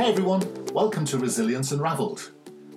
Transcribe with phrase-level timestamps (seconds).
[0.00, 2.30] Hey everyone, welcome to Resilience Unraveled.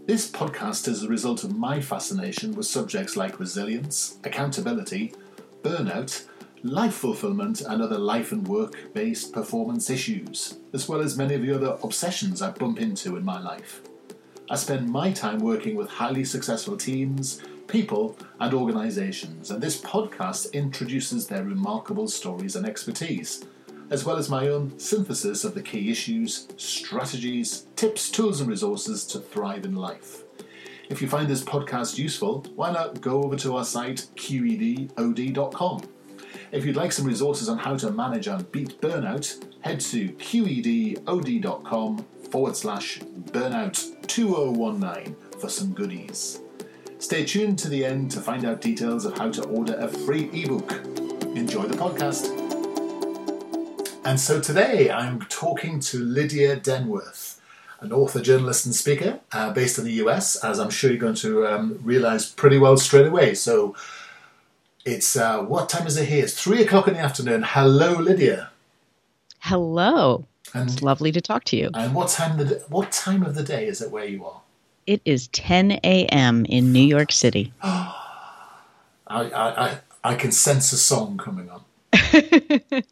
[0.05, 5.13] This podcast is a result of my fascination with subjects like resilience, accountability,
[5.61, 6.25] burnout,
[6.63, 11.43] life fulfillment, and other life and work based performance issues, as well as many of
[11.43, 13.81] the other obsessions I bump into in my life.
[14.49, 20.51] I spend my time working with highly successful teams, people, and organizations, and this podcast
[20.51, 23.45] introduces their remarkable stories and expertise,
[23.89, 29.05] as well as my own synthesis of the key issues, strategies, tips, tools, and resources
[29.07, 30.23] to thrive in life.
[30.89, 35.81] If you find this podcast useful, why not go over to our site qedod.com.
[36.51, 42.05] If you'd like some resources on how to manage and beat burnout, head to qedod.com
[42.29, 46.41] forward slash burnout 2019 for some goodies.
[46.99, 50.29] Stay tuned to the end to find out details of how to order a free
[50.31, 50.71] ebook.
[51.35, 52.42] Enjoy the podcast.
[54.05, 57.37] And so today I'm talking to Lydia Denworth,
[57.79, 61.15] an author, journalist, and speaker uh, based in the US, as I'm sure you're going
[61.15, 63.33] to um, realize pretty well straight away.
[63.33, 63.75] So
[64.83, 66.25] it's uh, what time is it here?
[66.25, 67.43] It's three o'clock in the afternoon.
[67.45, 68.49] Hello, Lydia.
[69.39, 70.25] Hello.
[70.53, 71.69] And, it's lovely to talk to you.
[71.73, 74.41] And what time the what time of the day is it where you are?
[74.85, 76.45] It is 10 a.m.
[76.45, 77.53] in New York City.
[77.63, 77.89] I,
[79.07, 81.63] I, I, I can sense a song coming on.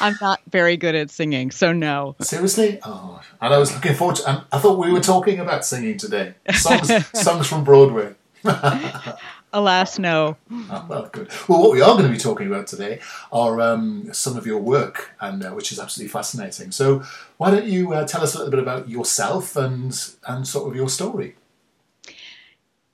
[0.00, 2.16] I'm not very good at singing, so no.
[2.20, 2.78] Seriously?
[2.82, 4.30] Oh, and I was looking forward to.
[4.30, 6.34] Um, I thought we were talking about singing today.
[6.54, 8.14] Songs, songs from Broadway.
[9.52, 10.36] Alas, no.
[10.52, 11.28] Oh, well, good.
[11.48, 13.00] Well, what we are going to be talking about today
[13.32, 16.70] are um, some of your work, and uh, which is absolutely fascinating.
[16.70, 17.02] So,
[17.38, 20.76] why don't you uh, tell us a little bit about yourself and and sort of
[20.76, 21.34] your story?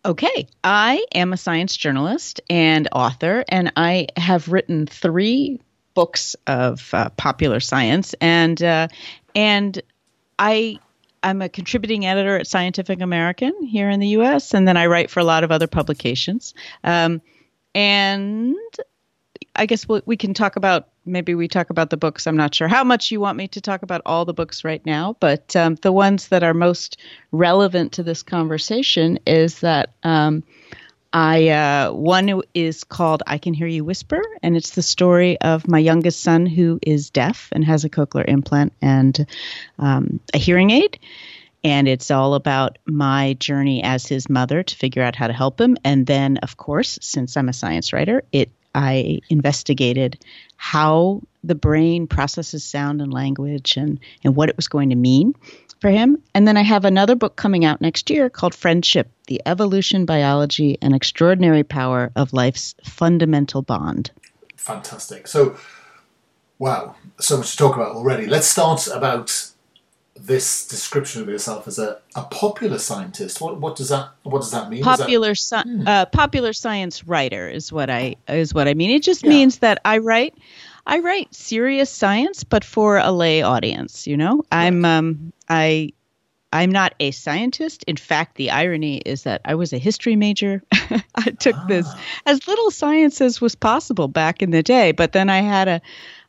[0.07, 5.61] Okay, I am a science journalist and author, and I have written three
[5.95, 8.89] books of uh, popular science, and uh,
[9.35, 9.81] and
[10.39, 10.79] I
[11.23, 15.11] I'm a contributing editor at Scientific American here in the U.S., and then I write
[15.11, 16.55] for a lot of other publications.
[16.85, 17.23] Um,
[17.75, 18.55] and
[19.57, 22.27] I guess we, we can talk about maybe we talk about the books.
[22.27, 24.85] I'm not sure how much you want me to talk about all the books right
[24.85, 26.99] now, but um, the ones that are most
[27.33, 30.43] relevant to this conversation is that um,
[31.15, 35.69] I uh, one is called "I Can Hear You Whisper," and it's the story of
[35.69, 39.25] my youngest son who is deaf and has a cochlear implant and
[39.79, 40.99] um, a hearing aid.
[41.63, 45.59] And it's all about my journey as his mother to figure out how to help
[45.59, 45.79] him.
[45.83, 50.19] And then, of course, since I'm a science writer, it I investigated
[50.57, 55.35] how the brain processes sound and language and, and what it was going to mean
[55.85, 56.17] for him.
[56.33, 60.79] And then I have another book coming out next year called Friendship The Evolution, Biology,
[60.81, 64.11] and Extraordinary Power of Life's Fundamental Bond.
[64.57, 65.27] Fantastic.
[65.27, 65.59] So,
[66.59, 68.25] wow, so much to talk about already.
[68.25, 69.51] Let's start about
[70.17, 73.43] this description of yourself as a, a popular scientist.
[73.43, 74.83] What, what does that what does that mean?
[74.83, 75.87] Popular that, sci- hmm.
[75.87, 78.89] uh, popular science writer is what I is what I mean.
[78.89, 79.29] It just yeah.
[79.29, 80.35] means that I write
[80.87, 84.07] I write serious science, but for a lay audience.
[84.07, 85.93] You know, I'm um, I
[86.53, 87.85] I'm not a scientist.
[87.85, 90.63] In fact, the irony is that I was a history major.
[91.15, 91.67] I took ah.
[91.67, 91.89] this
[92.27, 95.83] as little science as was possible back in the day, but then I had a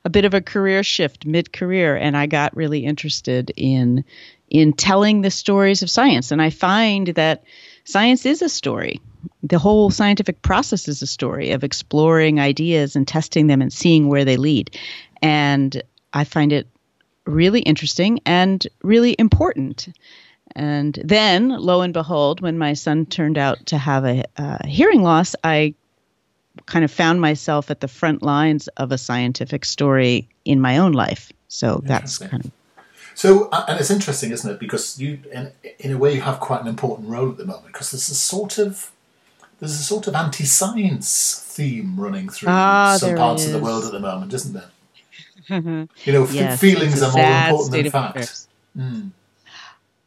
[0.05, 4.05] a bit of a career shift mid-career and I got really interested in
[4.49, 7.43] in telling the stories of science and I find that
[7.85, 8.99] science is a story
[9.43, 14.07] the whole scientific process is a story of exploring ideas and testing them and seeing
[14.07, 14.75] where they lead.
[15.21, 15.81] And
[16.13, 16.67] I find it
[17.25, 19.89] really interesting and really important.
[20.55, 25.03] And then, lo and behold, when my son turned out to have a, a hearing
[25.03, 25.73] loss, I
[26.65, 30.93] kind of found myself at the front lines of a scientific story in my own
[30.93, 31.31] life.
[31.49, 32.51] So that's kind of
[33.15, 34.59] so, uh, and it's interesting, isn't it?
[34.59, 37.67] Because you, in, in a way, you have quite an important role at the moment
[37.67, 38.91] because there's a sort of
[39.59, 43.47] there's a sort of anti-science theme running through ah, some parts is.
[43.47, 44.69] of the world at the moment, isn't there?
[45.49, 48.47] you know, yes, feelings are more important than facts.
[48.77, 49.11] Mm.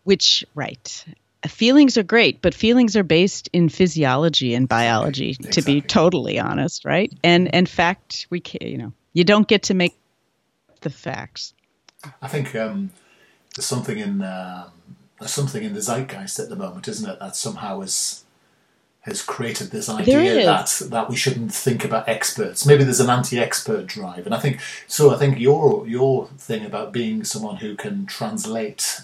[0.05, 1.05] Which, right.
[1.47, 5.53] Feelings are great, but feelings are based in physiology and biology, exactly.
[5.53, 7.13] to be totally honest, right?
[7.23, 9.97] And in fact, we can, you know, you don't get to make
[10.81, 11.55] the facts.
[12.21, 12.91] I think um,
[13.59, 14.71] there's something in um,
[15.19, 17.19] there's something in the zeitgeist at the moment, isn't it?
[17.19, 18.25] That somehow is
[19.01, 22.65] has created this idea that that we shouldn't think about experts.
[22.65, 25.13] Maybe there's an anti-expert drive, and I think so.
[25.13, 29.03] I think your your thing about being someone who can translate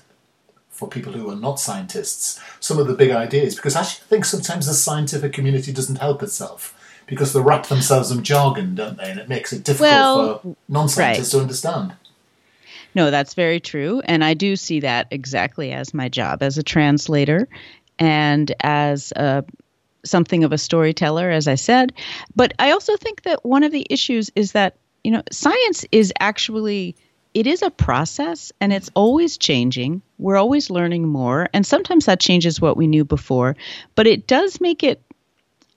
[0.70, 4.24] for people who are not scientists some of the big ideas, because actually I think
[4.24, 9.10] sometimes the scientific community doesn't help itself because they wrap themselves in jargon, don't they,
[9.10, 11.38] and it makes it difficult well, for non-scientists right.
[11.38, 11.94] to understand.
[12.94, 14.00] No, that's very true.
[14.04, 17.48] And I do see that exactly as my job as a translator
[17.98, 19.44] and as a,
[20.04, 21.92] something of a storyteller, as I said.
[22.34, 26.12] But I also think that one of the issues is that, you know, science is
[26.20, 26.96] actually.
[27.34, 30.02] It is a process and it's always changing.
[30.18, 31.48] We're always learning more.
[31.52, 33.56] And sometimes that changes what we knew before.
[33.96, 35.02] But it does make it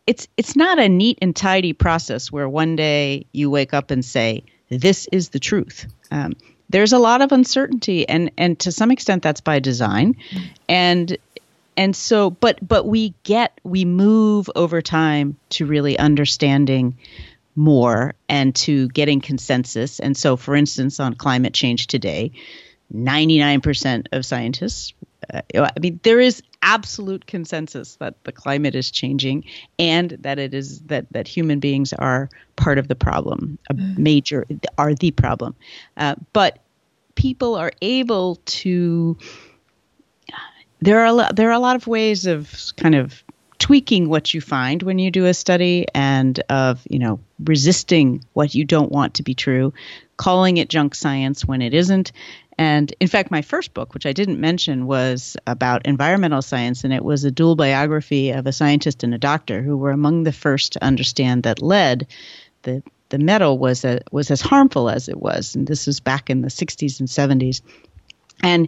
[0.08, 4.04] it's it's not a neat and tidy process where one day you wake up and
[4.04, 5.86] say this is the truth.
[6.10, 6.34] Um,
[6.70, 10.16] there's a lot of uncertainty, and and to some extent that's by design,
[10.68, 11.18] and
[11.76, 16.98] and so but but we get we move over time to really understanding
[17.56, 20.00] more and to getting consensus.
[20.00, 22.32] And so, for instance, on climate change today,
[22.94, 24.94] 99% of scientists
[25.34, 29.46] I mean, there is absolute consensus that the climate is changing
[29.80, 33.98] and that it is that that human beings are part of the problem, a mm.
[33.98, 34.46] major
[34.78, 35.56] are the problem.
[35.96, 36.60] Uh, but
[37.16, 39.18] people are able to.
[40.80, 43.24] There are a lot, there are a lot of ways of kind of
[43.58, 48.54] tweaking what you find when you do a study and of you know resisting what
[48.54, 49.74] you don't want to be true
[50.18, 52.12] calling it junk science when it isn't
[52.58, 56.92] and in fact, my first book, which I didn't mention, was about environmental science, and
[56.92, 60.32] it was a dual biography of a scientist and a doctor who were among the
[60.32, 62.08] first to understand that lead,
[62.64, 65.56] the the metal, was a, was as harmful as it was.
[65.56, 67.62] And this was back in the 60s and 70s.
[68.44, 68.68] And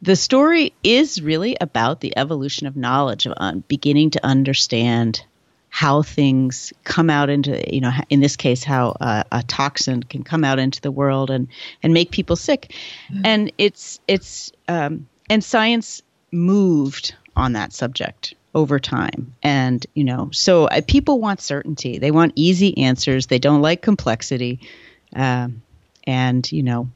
[0.00, 5.24] the story is really about the evolution of knowledge, of uh, beginning to understand
[5.70, 10.22] how things come out into you know in this case how uh, a toxin can
[10.22, 11.48] come out into the world and
[11.82, 12.74] and make people sick.
[13.10, 13.20] Mm.
[13.24, 16.02] and it's it's um, and science
[16.32, 19.32] moved on that subject over time.
[19.42, 21.98] And you know so uh, people want certainty.
[21.98, 23.28] They want easy answers.
[23.28, 24.60] They don't like complexity.
[25.14, 25.62] Um,
[26.04, 26.90] and you know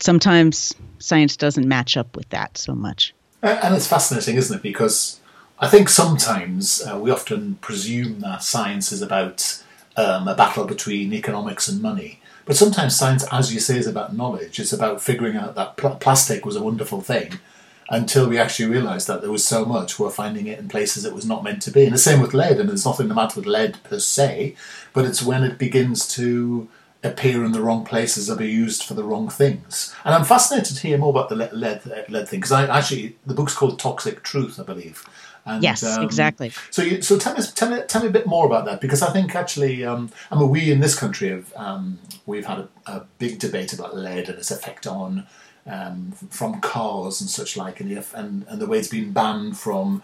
[0.00, 3.14] sometimes science doesn't match up with that so much.
[3.42, 4.62] And it's fascinating isn't it?
[4.62, 5.19] Because
[5.62, 9.62] I think sometimes uh, we often presume that science is about
[9.94, 12.20] um, a battle between economics and money.
[12.46, 14.58] But sometimes science, as you say, is about knowledge.
[14.58, 17.40] It's about figuring out that pl- plastic was a wonderful thing
[17.90, 21.12] until we actually realised that there was so much, we're finding it in places it
[21.12, 21.84] was not meant to be.
[21.84, 24.56] And the same with lead, and there's nothing the matter with lead per se,
[24.94, 26.68] but it's when it begins to
[27.02, 29.94] appear in the wrong places or be used for the wrong things.
[30.04, 33.16] And I'm fascinated to hear more about the lead, lead, lead thing, because I actually,
[33.24, 35.04] the book's called Toxic Truth, I believe.
[35.46, 36.52] And, yes, um, exactly.
[36.70, 39.00] So, you, so tell me, tell me, tell me a bit more about that because
[39.00, 42.68] I think actually, um, I mean, we in this country have um, we've had a,
[42.86, 45.26] a, big debate about lead and its effect on
[45.66, 50.02] um, from cars and such like, and, and and the way it's been banned from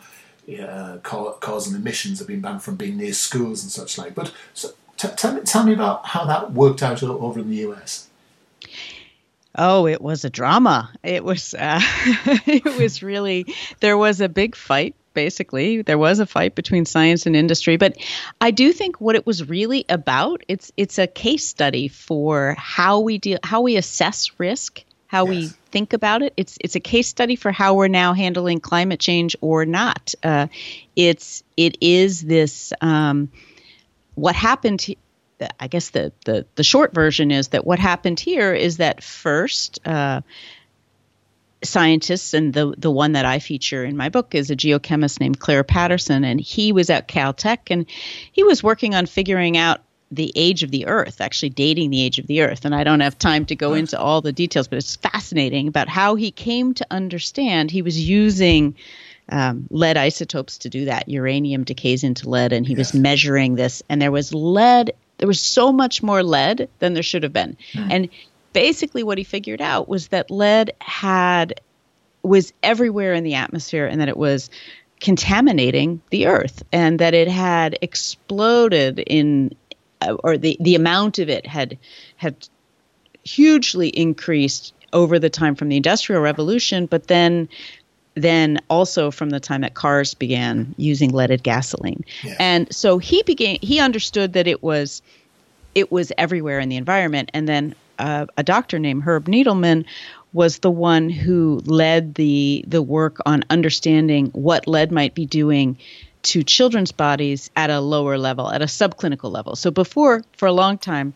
[0.58, 4.14] uh, car, cars and emissions have been banned from being near schools and such like.
[4.14, 7.56] But so, t- tell me, tell me about how that worked out over in the
[7.68, 8.08] US.
[9.58, 10.92] Oh, it was a drama.
[11.02, 11.80] It was uh,
[12.46, 13.46] it was really
[13.80, 17.96] there was a big fight basically there was a fight between science and industry but
[18.42, 23.00] i do think what it was really about it's it's a case study for how
[23.00, 25.30] we deal how we assess risk how yes.
[25.30, 29.00] we think about it it's it's a case study for how we're now handling climate
[29.00, 30.48] change or not uh,
[30.96, 33.30] it's it is this um,
[34.16, 34.84] what happened
[35.60, 39.86] I guess the, the the short version is that what happened here is that first
[39.86, 40.22] uh,
[41.62, 45.38] scientists, and the the one that I feature in my book is a geochemist named
[45.38, 47.86] Clair Patterson, and he was at Caltech, and
[48.32, 52.18] he was working on figuring out the age of the Earth, actually dating the age
[52.18, 52.64] of the Earth.
[52.64, 55.88] And I don't have time to go into all the details, but it's fascinating about
[55.88, 58.76] how he came to understand he was using.
[59.28, 61.08] Um, lead isotopes to do that.
[61.08, 62.78] Uranium decays into lead, and he yes.
[62.92, 64.92] was measuring this, and there was lead.
[65.18, 67.88] There was so much more lead than there should have been, mm.
[67.90, 68.08] and
[68.52, 71.60] basically what he figured out was that lead had
[72.22, 74.48] was everywhere in the atmosphere and that it was
[75.00, 79.54] contaminating the earth and that it had exploded in
[80.00, 81.76] uh, or the the amount of it had
[82.16, 82.48] had
[83.24, 87.48] hugely increased over the time from the industrial revolution but then
[88.16, 92.34] then also from the time that cars began using leaded gasoline yeah.
[92.40, 95.02] and so he began he understood that it was
[95.74, 99.86] it was everywhere in the environment and then uh, a doctor named Herb Needleman
[100.32, 105.78] was the one who led the the work on understanding what lead might be doing
[106.26, 109.54] to children's bodies at a lower level, at a subclinical level.
[109.54, 111.14] So before, for a long time,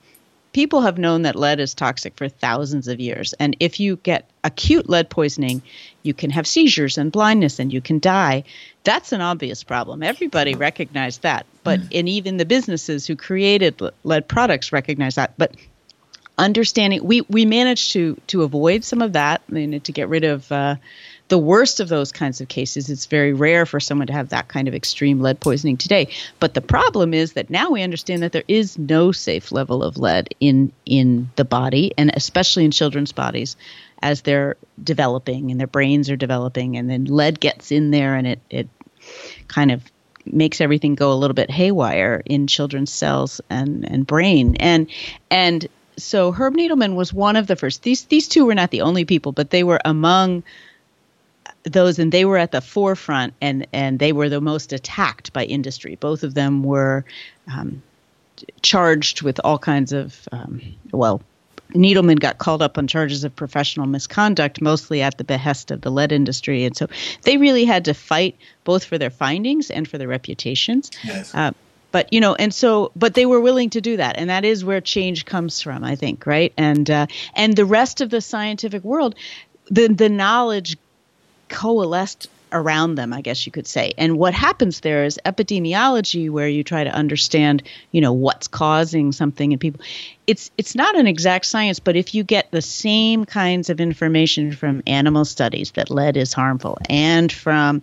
[0.53, 3.35] people have known that lead is toxic for thousands of years.
[3.35, 5.63] And if you get acute lead poisoning,
[6.03, 8.45] you can have seizures and blindness and you can die.
[8.85, 10.03] That's an obvious problem.
[10.03, 11.47] Everybody recognized that.
[11.63, 11.89] But mm.
[11.99, 15.35] and even the businesses who created lead products recognize that.
[15.37, 15.55] But
[16.39, 20.25] understanding we we managed to to avoid some of that I mean, to get rid
[20.25, 20.77] of uh,
[21.31, 22.91] the worst of those kinds of cases.
[22.91, 26.09] It's very rare for someone to have that kind of extreme lead poisoning today.
[26.41, 29.97] But the problem is that now we understand that there is no safe level of
[29.97, 33.57] lead in in the body, and especially in children's bodies
[34.03, 38.27] as they're developing and their brains are developing, and then lead gets in there and
[38.27, 38.69] it it
[39.47, 39.83] kind of
[40.27, 44.89] makes everything go a little bit haywire in children's cells and and brain and
[45.31, 47.83] and so Herb Needleman was one of the first.
[47.83, 50.43] These these two were not the only people, but they were among
[51.65, 55.45] those and they were at the forefront and and they were the most attacked by
[55.45, 57.05] industry both of them were
[57.53, 57.83] um,
[58.63, 60.61] charged with all kinds of um,
[60.93, 61.23] well
[61.75, 65.91] Needleman got called up on charges of professional misconduct, mostly at the behest of the
[65.91, 66.65] lead industry.
[66.65, 66.89] And so
[67.23, 70.91] they really had to fight both for their findings and for their reputations.
[71.05, 71.33] Yes.
[71.33, 71.53] Uh,
[71.93, 74.65] but you know and so but they were willing to do that and that is
[74.65, 78.85] where change comes from i think right and uh, and the rest of the scientific
[78.85, 79.17] world
[79.71, 80.77] the the knowledge
[81.51, 83.93] coalesced around them i guess you could say.
[83.97, 89.13] And what happens there is epidemiology where you try to understand you know what's causing
[89.13, 89.81] something in people.
[90.27, 94.53] It's it's not an exact science but if you get the same kinds of information
[94.53, 97.83] from animal studies that lead is harmful and from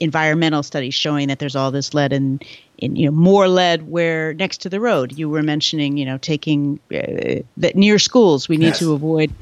[0.00, 2.40] environmental studies showing that there's all this lead in,
[2.78, 5.16] in you know more lead where next to the road.
[5.16, 8.78] You were mentioning you know taking uh, that near schools we need yes.
[8.80, 9.32] to avoid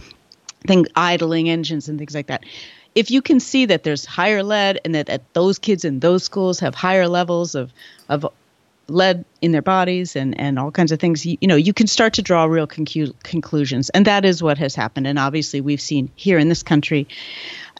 [0.66, 2.44] thing idling engines and things like that
[2.98, 6.24] if you can see that there's higher lead and that, that those kids in those
[6.24, 7.72] schools have higher levels of
[8.08, 8.26] of
[8.88, 11.86] lead in their bodies and and all kinds of things you, you know you can
[11.86, 13.88] start to draw real concu- conclusions.
[13.90, 15.06] And that is what has happened.
[15.06, 17.06] And obviously we've seen here in this country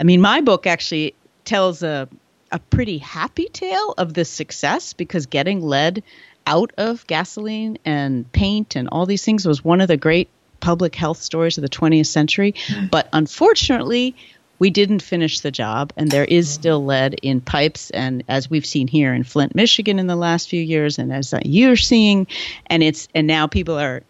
[0.00, 2.08] i mean my book actually tells a
[2.52, 6.02] a pretty happy tale of the success because getting lead
[6.46, 10.28] out of gasoline and paint and all these things was one of the great
[10.60, 12.52] public health stories of the 20th century.
[12.52, 12.90] Mm.
[12.90, 14.14] but unfortunately
[14.58, 17.90] we didn't finish the job, and there is still lead in pipes.
[17.90, 21.32] And as we've seen here in Flint, Michigan, in the last few years, and as
[21.44, 22.26] you're seeing,
[22.66, 24.02] and it's and now people are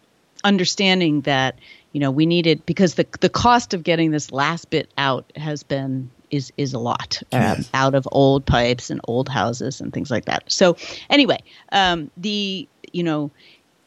[0.43, 1.59] understanding that
[1.91, 5.63] you know we needed because the the cost of getting this last bit out has
[5.63, 7.69] been is is a lot um, yes.
[7.73, 10.43] out of old pipes and old houses and things like that.
[10.51, 10.77] So
[11.09, 11.39] anyway,
[11.71, 13.31] um, the you know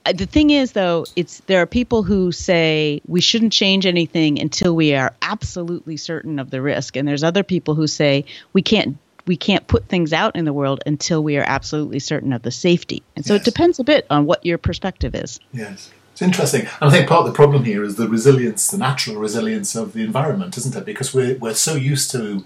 [0.05, 4.41] Uh, the thing is though it's there are people who say we shouldn't change anything
[4.41, 6.97] until we are absolutely certain of the risk.
[6.97, 10.53] And there's other people who say we can't we can't put things out in the
[10.53, 13.03] world until we are absolutely certain of the safety.
[13.15, 13.43] And so yes.
[13.43, 15.39] it depends a bit on what your perspective is.
[15.53, 15.91] Yes.
[16.13, 16.63] It's interesting.
[16.81, 19.93] And i think part of the problem here is the resilience the natural resilience of
[19.93, 20.85] the environment isn't it?
[20.85, 22.45] Because we're, we're so used to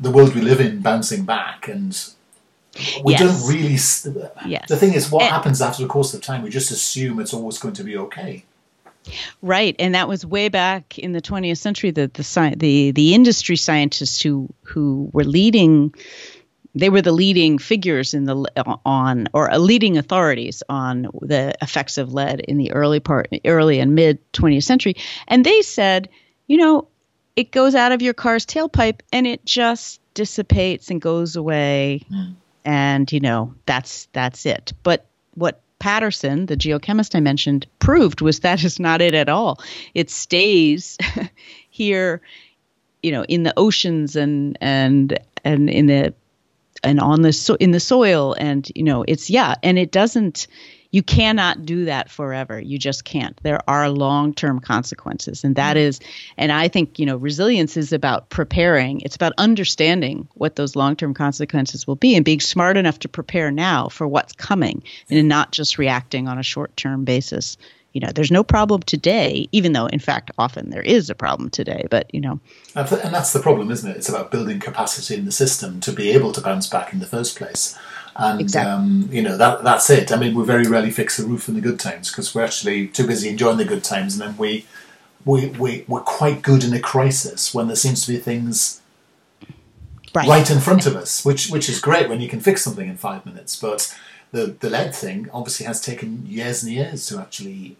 [0.00, 2.12] the world we live in bouncing back and
[3.04, 3.20] we yes.
[3.20, 4.50] don't really.
[4.50, 4.68] Yes.
[4.68, 6.42] The thing is, what and, happens after the course of time?
[6.42, 8.44] We just assume it's always going to be okay.
[9.42, 11.90] Right, and that was way back in the 20th century.
[11.90, 15.94] That the the the the industry scientists who who were leading,
[16.74, 22.14] they were the leading figures in the on or leading authorities on the effects of
[22.14, 24.94] lead in the early part, early and mid 20th century,
[25.28, 26.08] and they said,
[26.46, 26.88] you know,
[27.36, 32.04] it goes out of your car's tailpipe and it just dissipates and goes away.
[32.10, 34.72] Mm and you know that's that's it.
[34.82, 39.60] But what patterson the geochemist i mentioned proved was that is not it at all.
[39.94, 40.96] It stays
[41.70, 42.20] here
[43.02, 46.14] you know in the oceans and and and in the
[46.84, 48.34] and on the so in the soil.
[48.38, 50.46] And you know it's yeah and it doesn't
[50.92, 52.60] you cannot do that forever.
[52.60, 53.36] You just can't.
[53.42, 55.42] There are long term consequences.
[55.42, 56.04] And that mm-hmm.
[56.36, 60.94] and I think, you know, resilience is about preparing, it's about understanding what those long
[60.94, 65.28] term consequences will be and being smart enough to prepare now for what's coming and
[65.28, 67.56] not just reacting on a short term basis
[67.92, 71.50] you know there's no problem today even though in fact often there is a problem
[71.50, 72.40] today but you know
[72.74, 76.10] and that's the problem isn't it it's about building capacity in the system to be
[76.10, 77.78] able to bounce back in the first place
[78.16, 78.70] and exactly.
[78.70, 80.12] um, you know that that's it.
[80.12, 82.88] I mean, we very rarely fix the roof in the good times because we're actually
[82.88, 84.66] too busy enjoying the good times, and then we
[85.24, 88.82] we we we're quite good in a crisis when there seems to be things
[90.14, 92.88] right, right in front of us, which which is great when you can fix something
[92.88, 93.56] in five minutes.
[93.56, 93.96] But
[94.30, 97.76] the the lead thing obviously has taken years and years to actually.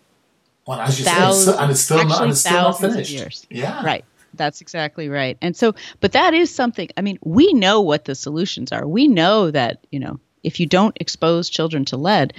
[0.65, 1.11] Well, as you say,
[1.59, 3.47] and it's still not, and it's still not finished.
[3.51, 4.05] Yeah, right.
[4.35, 5.37] That's exactly right.
[5.41, 8.87] And so, but that is something, I mean, we know what the solutions are.
[8.87, 12.33] We know that, you know, if you don't expose children to lead,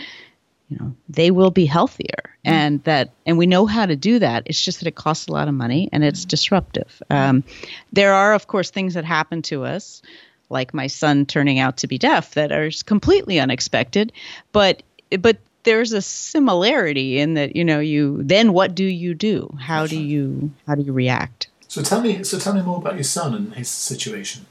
[0.69, 2.07] you know, they will be healthier.
[2.45, 2.53] Mm-hmm.
[2.53, 4.43] And that, and we know how to do that.
[4.45, 6.29] It's just that it costs a lot of money and it's mm-hmm.
[6.29, 7.01] disruptive.
[7.09, 7.43] Um,
[7.91, 10.01] there are, of course, things that happen to us,
[10.50, 14.12] like my son turning out to be deaf, that are completely unexpected.
[14.51, 14.83] But,
[15.19, 19.55] but there's a similarity in that you know you then what do you do?
[19.59, 21.47] How do you how do you react?
[21.73, 24.45] So tell me so tell me more about your son and his situation.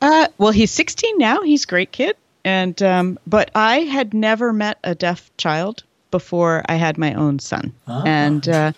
[0.00, 1.42] Uh, well, he's 16 now.
[1.42, 6.62] He's a great kid, and um, but I had never met a deaf child before
[6.70, 8.72] I had my own son, ah, and uh,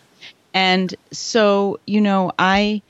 [0.52, 2.82] and so you know I,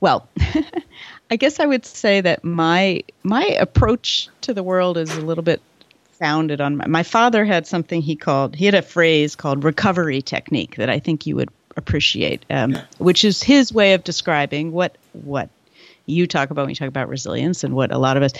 [0.00, 0.28] well.
[1.30, 5.44] I guess I would say that my my approach to the world is a little
[5.44, 5.60] bit
[6.18, 10.22] founded on my, my father had something he called he had a phrase called recovery
[10.22, 12.84] technique that I think you would appreciate, um, yeah.
[12.98, 15.50] which is his way of describing what what
[16.06, 18.32] you talk about when you talk about resilience and what a lot of us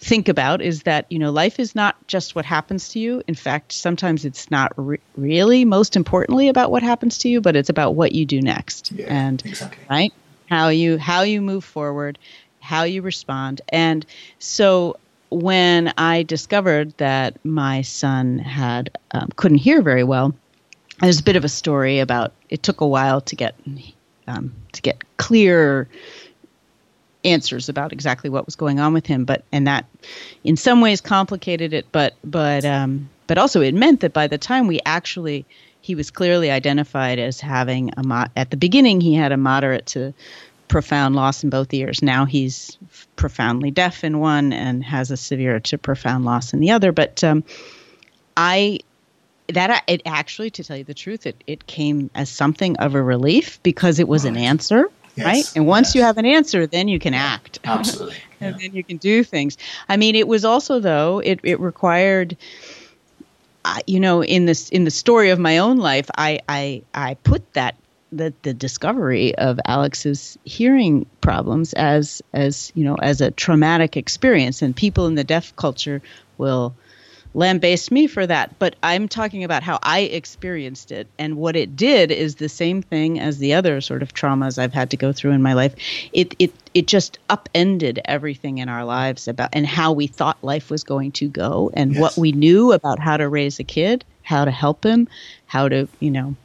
[0.00, 3.34] think about is that you know life is not just what happens to you in
[3.34, 7.68] fact sometimes it's not re- really most importantly about what happens to you but it's
[7.68, 9.84] about what you do next yeah, and exactly.
[9.90, 10.12] right
[10.48, 12.18] how you how you move forward
[12.60, 14.06] how you respond and
[14.38, 14.96] so
[15.28, 20.34] when i discovered that my son had um, couldn't hear very well
[21.00, 23.54] there's a bit of a story about it took a while to get
[24.26, 25.88] um, to get clear
[27.24, 29.84] answers about exactly what was going on with him but and that
[30.44, 34.38] in some ways complicated it but but um, but also it meant that by the
[34.38, 35.44] time we actually
[35.82, 39.86] he was clearly identified as having a mo- at the beginning he had a moderate
[39.86, 40.14] to
[40.68, 42.00] profound loss in both ears.
[42.00, 42.78] Now he's
[43.16, 47.22] profoundly deaf in one and has a severe to profound loss in the other but
[47.22, 47.44] um,
[48.36, 48.78] i
[49.54, 53.02] that it actually to tell you the truth it, it came as something of a
[53.02, 54.32] relief because it was right.
[54.32, 54.88] an answer
[55.20, 55.26] yes.
[55.26, 55.56] right?
[55.56, 55.94] And once yes.
[55.96, 57.60] you have an answer, then you can act.
[57.64, 58.16] Absolutely.
[58.40, 59.56] and then you can do things.
[59.88, 62.36] I mean, it was also though it it required.
[63.62, 67.14] Uh, you know, in this in the story of my own life, I I I
[67.14, 67.74] put that
[68.10, 74.62] the the discovery of Alex's hearing problems as as you know as a traumatic experience,
[74.62, 76.00] and people in the deaf culture
[76.38, 76.74] will
[77.34, 81.06] lambaste me for that, but I'm talking about how I experienced it.
[81.18, 84.72] And what it did is the same thing as the other sort of traumas I've
[84.72, 85.74] had to go through in my life.
[86.12, 90.70] It it it just upended everything in our lives about and how we thought life
[90.70, 92.00] was going to go and yes.
[92.00, 95.08] what we knew about how to raise a kid, how to help him,
[95.46, 96.36] how to, you know,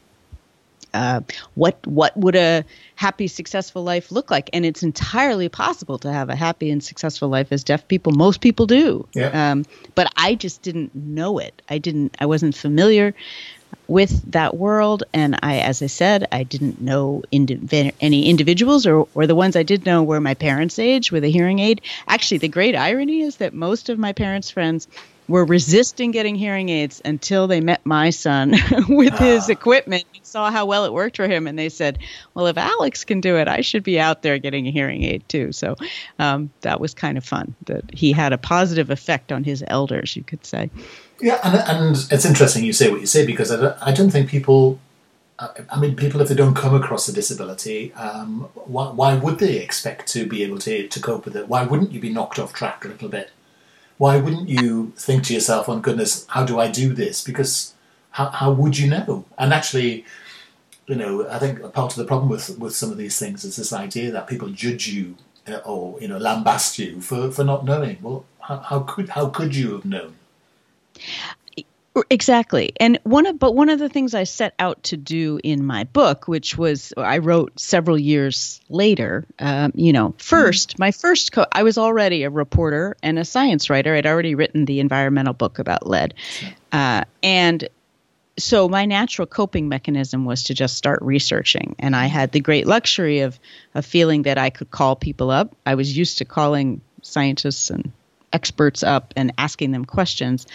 [0.95, 1.21] uh,
[1.55, 2.63] what what would a
[2.95, 4.49] happy successful life look like?
[4.53, 8.39] And it's entirely possible to have a happy and successful life as deaf people most
[8.41, 9.07] people do.
[9.13, 9.51] Yeah.
[9.51, 11.61] um, but i just didn't know it.
[11.69, 13.13] I didn't i wasn't familiar
[13.87, 15.03] with that world.
[15.13, 19.55] And i as i said i didn't know indi- any individuals or, or the ones
[19.55, 21.81] i did know were my parents age with a hearing aid.
[22.07, 24.87] Actually the great irony is that most of my parents friends
[25.27, 28.51] were resisting getting hearing aids until they met my son
[28.89, 29.17] with uh.
[29.17, 31.47] his equipment and saw how well it worked for him.
[31.47, 31.99] And they said,
[32.33, 35.27] well, if Alex can do it, I should be out there getting a hearing aid
[35.27, 35.51] too.
[35.51, 35.75] So
[36.19, 40.15] um, that was kind of fun that he had a positive effect on his elders,
[40.15, 40.69] you could say.
[41.21, 44.09] Yeah, and, and it's interesting you say what you say because I don't, I don't
[44.09, 44.79] think people.
[45.37, 49.57] I mean, people, if they don't come across a disability, um, why, why would they
[49.57, 51.49] expect to be able to, to cope with it?
[51.49, 53.31] Why wouldn't you be knocked off track a little bit?
[53.97, 57.73] Why wouldn't you think to yourself, "On oh, goodness, how do I do this?" Because
[58.11, 59.25] how how would you know?
[59.37, 60.05] And actually,
[60.87, 63.55] you know, I think part of the problem with with some of these things is
[63.55, 65.15] this idea that people judge you
[65.47, 67.97] uh, or you know lambast you for for not knowing.
[68.01, 70.15] Well, how, how could how could you have known?
[72.09, 72.73] Exactly.
[72.79, 75.85] And one of but one of the things I set out to do in my
[75.85, 80.81] book, which was I wrote several years later, um, you know, 1st mm-hmm.
[80.81, 83.95] my first co- I was already a reporter and a science writer.
[83.95, 86.13] I'd already written the environmental book about lead.
[86.71, 87.69] Uh, and
[88.37, 92.67] so my natural coping mechanism was to just start researching and i had the great
[92.67, 93.39] luxury of
[93.75, 97.93] of feeling that i could call people up i was used to calling scientists and
[98.33, 100.45] experts up and asking them questions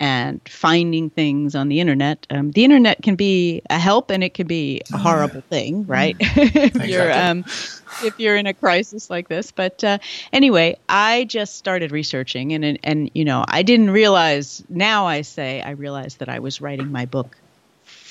[0.00, 2.26] and finding things on the internet.
[2.30, 6.16] Um, the internet can be a help and it can be a horrible thing, right?
[6.18, 6.36] Mm.
[6.38, 6.92] if exactly.
[6.92, 7.44] you're um,
[8.04, 9.50] if you're in a crisis like this.
[9.50, 9.98] But uh,
[10.32, 14.62] anyway, I just started researching, and and you know, I didn't realize.
[14.68, 17.36] Now I say I realized that I was writing my book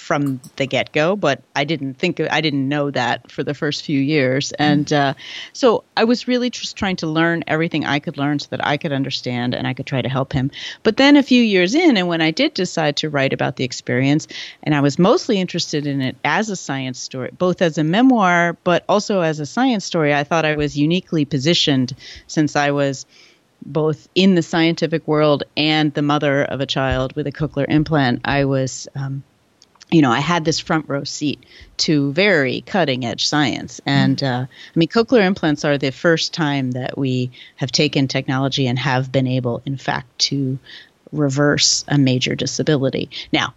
[0.08, 3.84] from the get go, but I didn't think I didn't know that for the first
[3.84, 4.64] few years, mm-hmm.
[4.64, 5.14] and uh,
[5.52, 8.78] so I was really just trying to learn everything I could learn so that I
[8.78, 10.50] could understand and I could try to help him.
[10.84, 13.66] But then a few years in, and when I did decide to write about the
[13.66, 14.30] experience,
[14.64, 18.58] and I was mostly interested in it as a science story, both as a memoir
[18.64, 21.94] but also as a science story, I thought I was uniquely positioned
[22.28, 23.06] since I was
[23.66, 28.22] both in the scientific world and the mother of a child with a cochlear implant,
[28.24, 29.24] I was um,
[29.90, 31.46] you know, I had this front row seat
[31.78, 33.80] to very cutting edge science.
[33.86, 38.68] And uh, I mean, cochlear implants are the first time that we have taken technology
[38.68, 40.60] and have been able, in fact, to
[41.12, 43.10] reverse a major disability.
[43.32, 43.54] Now,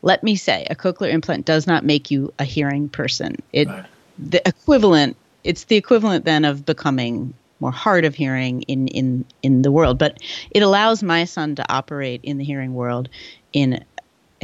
[0.00, 3.36] let me say, a cochlear implant does not make you a hearing person.
[3.52, 3.84] It right.
[4.18, 5.16] the equivalent.
[5.42, 9.98] It's the equivalent then of becoming more hard of hearing in in in the world,
[9.98, 10.18] but
[10.50, 13.08] it allows my son to operate in the hearing world
[13.52, 13.84] in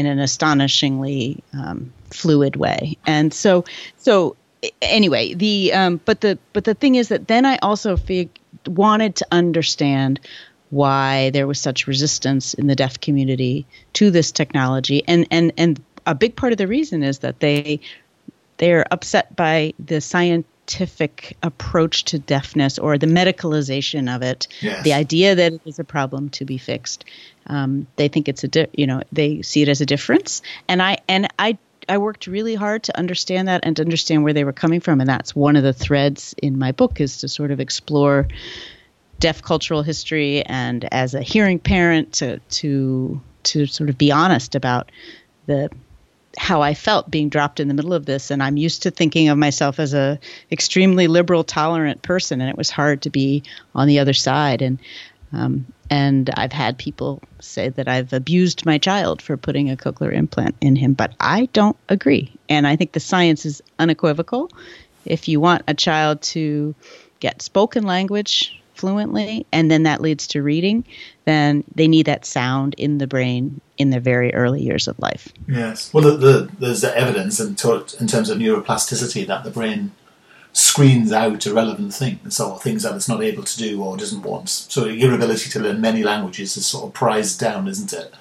[0.00, 2.96] in an astonishingly um, fluid way.
[3.06, 3.64] And so
[3.98, 4.36] so
[4.82, 9.16] anyway, the um, but the but the thing is that then I also fig- wanted
[9.16, 10.20] to understand
[10.70, 15.82] why there was such resistance in the deaf community to this technology and and and
[16.06, 17.80] a big part of the reason is that they
[18.58, 20.00] they're upset by the
[20.70, 24.82] scientific approach to deafness or the medicalization of it yes.
[24.84, 27.04] the idea that it is a problem to be fixed
[27.46, 30.82] um, they think it's a di- you know they see it as a difference and
[30.82, 31.56] i and i
[31.88, 35.00] I worked really hard to understand that and to understand where they were coming from,
[35.00, 38.28] and that's one of the threads in my book is to sort of explore
[39.18, 44.54] deaf cultural history and as a hearing parent to to to sort of be honest
[44.54, 44.92] about
[45.46, 45.68] the
[46.40, 49.28] how I felt being dropped in the middle of this and I'm used to thinking
[49.28, 50.18] of myself as a
[50.50, 53.42] extremely liberal tolerant person and it was hard to be
[53.74, 54.78] on the other side and
[55.34, 60.14] um, and I've had people say that I've abused my child for putting a cochlear
[60.14, 62.32] implant in him, but I don't agree.
[62.48, 64.50] And I think the science is unequivocal.
[65.04, 66.74] If you want a child to
[67.20, 70.84] get spoken language fluently and then that leads to reading,
[71.26, 75.28] then they need that sound in the brain in the very early years of life.
[75.46, 75.92] Yes.
[75.92, 79.92] Well, the, the, there's evidence in, in terms of neuroplasticity that the brain
[80.52, 84.48] screens out irrelevant things or things that it's not able to do or doesn't want.
[84.48, 88.12] So your ability to learn many languages is sort of prized down, isn't it?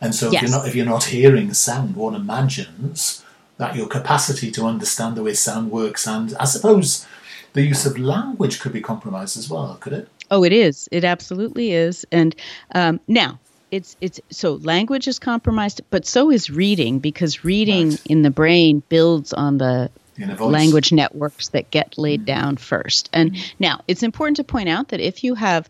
[0.00, 0.42] And so yes.
[0.42, 3.24] if you're not if you're not hearing sound, one imagines
[3.58, 7.06] that your capacity to understand the way sound works and I suppose
[7.54, 10.08] the use of language could be compromised as well, could it?
[10.30, 10.88] Oh, it is.
[10.92, 12.04] It absolutely is.
[12.12, 12.36] And
[12.74, 13.38] um, now,
[13.70, 18.06] it's it's so language is compromised, but so is reading because reading right.
[18.06, 19.90] in the brain builds on the
[20.38, 22.26] language networks that get laid mm-hmm.
[22.26, 23.10] down first.
[23.12, 23.56] And mm-hmm.
[23.58, 25.68] now it's important to point out that if you have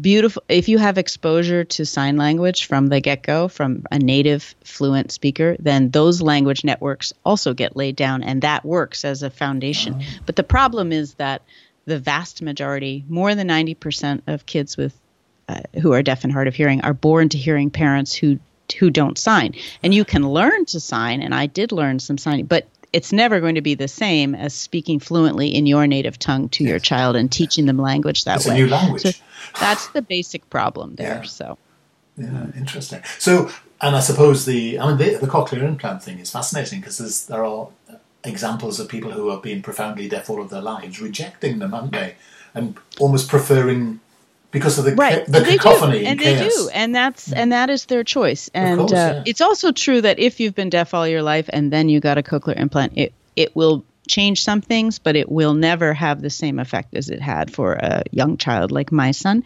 [0.00, 5.12] beautiful if you have exposure to sign language from the get-go from a native fluent
[5.12, 10.02] speaker then those language networks also get laid down and that works as a foundation.
[10.26, 11.42] But the problem is that
[11.86, 14.98] the vast majority more than 90% of kids with
[15.48, 18.38] uh, who are deaf and hard of hearing are born to hearing parents who
[18.78, 19.54] who don't sign.
[19.82, 23.40] And you can learn to sign and i did learn some signing but it's never
[23.40, 26.70] going to be the same as speaking fluently in your native tongue to yes.
[26.70, 28.54] your child and teaching them language that it's way.
[28.54, 29.02] a new language.
[29.02, 29.10] So
[29.58, 31.16] that's the basic problem there.
[31.16, 31.22] Yeah.
[31.22, 31.58] So.
[32.16, 33.02] Yeah, interesting.
[33.18, 37.26] So, and I suppose the I mean the, the cochlear implant thing is fascinating because
[37.26, 37.68] there are
[38.22, 41.92] examples of people who have been profoundly deaf all of their lives rejecting them, haven't
[41.92, 42.14] they?
[42.54, 43.98] And almost preferring
[44.54, 45.26] because of the right.
[45.26, 46.06] the they cacophony do.
[46.06, 46.38] and chaos.
[46.38, 49.22] they do and that's and that is their choice and course, uh, yeah.
[49.26, 52.16] it's also true that if you've been deaf all your life and then you got
[52.16, 56.30] a cochlear implant it it will change some things but it will never have the
[56.30, 59.42] same effect as it had for a young child like my son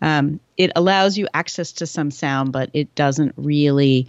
[0.00, 4.08] um, it allows you access to some sound but it doesn't really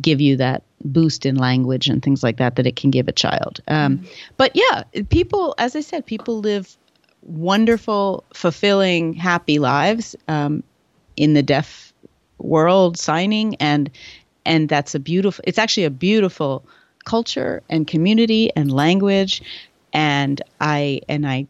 [0.00, 3.12] give you that boost in language and things like that that it can give a
[3.12, 4.06] child um, mm-hmm.
[4.38, 6.74] but yeah people as i said people live
[7.22, 10.62] wonderful, fulfilling, happy lives um,
[11.16, 11.92] in the deaf
[12.38, 13.90] world signing and
[14.46, 16.64] and that's a beautiful it's actually a beautiful
[17.04, 19.42] culture and community and language.
[19.92, 21.46] And i and i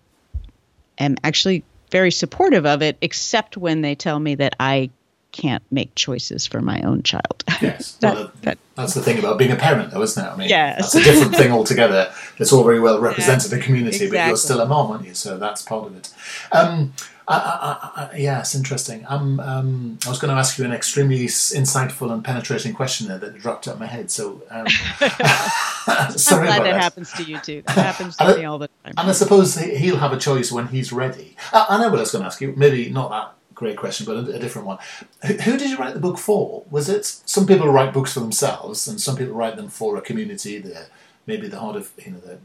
[0.98, 4.90] am actually very supportive of it except when they tell me that i
[5.32, 7.44] can't make choices for my own child.
[7.60, 10.26] Yes, that, well, that, that's the thing about being a parent, though, isn't it?
[10.26, 10.80] I mean, yes.
[10.80, 12.10] that's a different thing altogether.
[12.38, 14.18] It's all very well represented yeah, in the community, exactly.
[14.18, 15.12] but you're still a mom, aren't you?
[15.12, 16.10] So that's part of it.
[16.52, 16.94] Um,
[17.28, 19.04] I, I, I, yes, interesting.
[19.08, 23.18] Um, um, I was going to ask you an extremely insightful and penetrating question there
[23.18, 24.10] that dropped out of my head.
[24.10, 24.66] So um,
[26.16, 27.62] sorry I'm glad that, that, happens to you too.
[27.66, 28.94] That happens to me all the time.
[28.96, 31.36] And I suppose he'll have a choice when he's ready.
[31.52, 32.54] I, I know what I was going to ask you.
[32.56, 34.78] Maybe not that great question, but a, a different one.
[35.26, 36.64] Who, who, did you write the book for?
[36.70, 40.00] Was it some people write books for themselves, and some people write them for a
[40.00, 40.58] community?
[40.58, 40.86] The
[41.26, 42.38] maybe the heart of you know the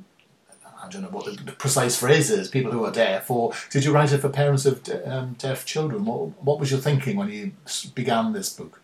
[0.83, 2.49] I don't know what the precise phrase is.
[2.49, 6.05] People who are deaf, or did you write it for parents of um, deaf children?
[6.05, 7.53] What, what was your thinking when you
[7.95, 8.81] began this book?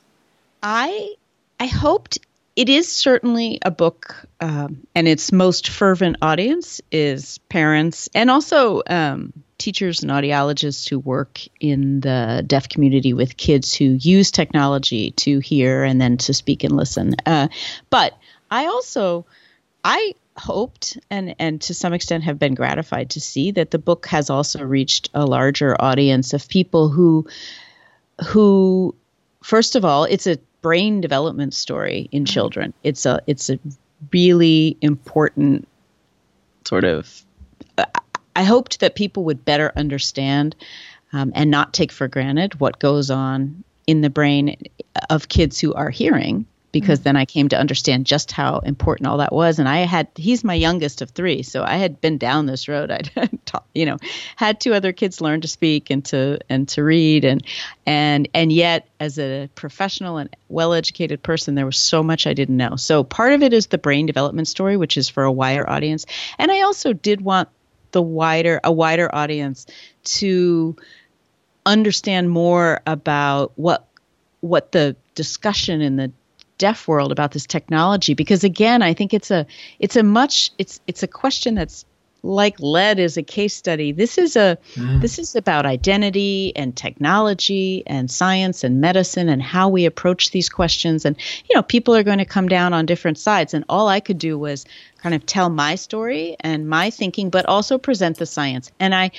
[0.63, 1.15] I
[1.59, 2.17] I hoped
[2.55, 8.83] it is certainly a book, um, and its most fervent audience is parents and also
[8.87, 15.11] um, teachers and audiologists who work in the deaf community with kids who use technology
[15.11, 17.15] to hear and then to speak and listen.
[17.25, 17.47] Uh,
[17.91, 18.17] but
[18.49, 19.25] I also,
[19.83, 24.07] I hoped and and to some extent have been gratified to see that the book
[24.07, 27.27] has also reached a larger audience of people who
[28.27, 28.95] who
[29.43, 32.73] first of all, it's a brain development story in children.
[32.83, 33.59] It's a it's a
[34.11, 35.67] really important
[36.65, 37.23] sort of.
[38.35, 40.55] I hoped that people would better understand
[41.13, 44.55] um, and not take for granted what goes on in the brain
[45.09, 47.03] of kids who are hearing because mm-hmm.
[47.03, 49.59] then I came to understand just how important all that was.
[49.59, 51.43] And I had, he's my youngest of three.
[51.43, 52.91] So I had been down this road.
[53.15, 53.97] I'd, taught, you know,
[54.35, 57.25] had two other kids learn to speak and to, and to read.
[57.25, 57.43] And,
[57.85, 62.57] and, and yet as a professional and well-educated person, there was so much I didn't
[62.57, 62.75] know.
[62.75, 66.05] So part of it is the brain development story, which is for a wider audience.
[66.37, 67.49] And I also did want
[67.91, 69.65] the wider, a wider audience
[70.03, 70.75] to
[71.65, 73.87] understand more about what,
[74.41, 76.11] what the discussion in the
[76.57, 79.47] deaf world about this technology because again i think it's a
[79.79, 81.85] it's a much it's it's a question that's
[82.23, 85.01] like lead is a case study this is a mm.
[85.01, 90.49] this is about identity and technology and science and medicine and how we approach these
[90.49, 91.05] questions.
[91.05, 91.15] And
[91.49, 93.53] you know people are going to come down on different sides.
[93.53, 94.65] And all i could do was
[94.97, 98.71] kind of tell my story and my thinking but also present the science.
[98.79, 99.11] And i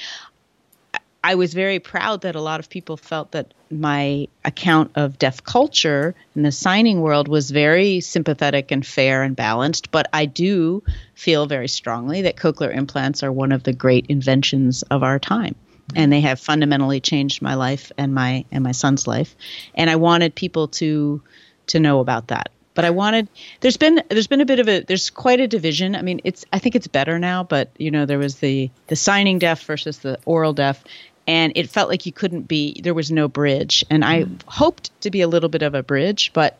[1.25, 5.45] I was very proud that a lot of people felt that my account of deaf
[5.45, 9.93] culture in the signing world was very sympathetic and fair and balanced.
[9.93, 10.83] But I do
[11.15, 15.55] feel very strongly that cochlear implants are one of the great inventions of our time.
[15.95, 19.37] And they have fundamentally changed my life and my and my son's life.
[19.75, 21.23] And I wanted people to
[21.69, 23.29] to know about that but I wanted
[23.61, 25.95] there's been there's been a bit of a there's quite a division.
[25.95, 28.97] I mean, it's I think it's better now, but you know, there was the the
[28.97, 30.83] signing deaf versus the oral deaf
[31.27, 33.85] and it felt like you couldn't be there was no bridge.
[33.91, 34.43] And i mm.
[34.47, 36.59] hoped to be a little bit of a bridge but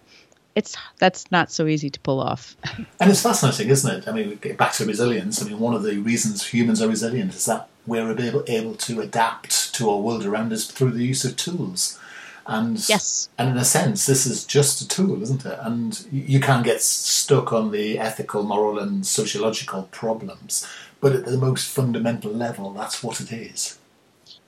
[0.55, 2.57] it's that's not so easy to pull off.
[3.01, 4.09] And it's fascinating isn't it?
[4.09, 5.43] I mean get back to resilience.
[5.43, 9.01] I mean one of the reasons humans are resilient is that we're able, able to
[9.01, 11.99] adapt to our world around us through the use of tools.
[12.47, 13.29] And yes.
[13.39, 15.59] and in a sense this is just a tool isn't it?
[15.63, 20.67] And you can get stuck on the ethical moral and sociological problems
[21.01, 23.79] but at the most fundamental level that's what it is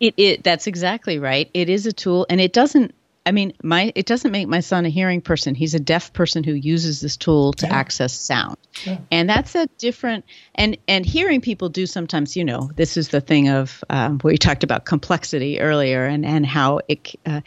[0.01, 1.51] it, it that's exactly right.
[1.55, 2.95] It is a tool, and it doesn't.
[3.27, 5.55] I mean, my it doesn't make my son a hearing person.
[5.55, 7.75] He's a deaf person who uses this tool to yeah.
[7.75, 8.99] access sound, yeah.
[9.11, 10.25] and that's a different.
[10.55, 12.37] And and hearing people do sometimes.
[12.37, 16.27] You know, this is the thing of um, where you talked about complexity earlier, and
[16.27, 17.15] and how it.
[17.25, 17.41] Uh,